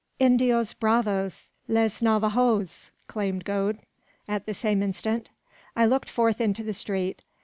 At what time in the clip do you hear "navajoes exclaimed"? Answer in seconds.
2.01-3.45